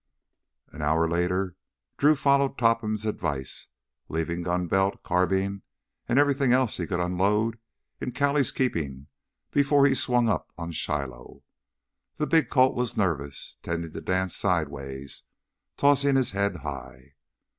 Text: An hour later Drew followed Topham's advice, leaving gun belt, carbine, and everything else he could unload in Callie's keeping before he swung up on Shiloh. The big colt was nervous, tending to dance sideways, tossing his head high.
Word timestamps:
An 0.69 0.81
hour 0.81 1.07
later 1.07 1.55
Drew 1.97 2.15
followed 2.15 2.57
Topham's 2.57 3.05
advice, 3.05 3.67
leaving 4.09 4.41
gun 4.41 4.65
belt, 4.65 5.03
carbine, 5.03 5.61
and 6.09 6.17
everything 6.17 6.53
else 6.53 6.77
he 6.77 6.87
could 6.87 6.99
unload 6.99 7.59
in 7.99 8.11
Callie's 8.11 8.51
keeping 8.51 9.05
before 9.51 9.85
he 9.85 9.93
swung 9.93 10.27
up 10.27 10.51
on 10.57 10.71
Shiloh. 10.71 11.43
The 12.17 12.25
big 12.25 12.49
colt 12.49 12.73
was 12.73 12.97
nervous, 12.97 13.57
tending 13.61 13.93
to 13.93 14.01
dance 14.01 14.35
sideways, 14.35 15.21
tossing 15.77 16.15
his 16.15 16.31
head 16.31 16.55
high. 16.65 17.13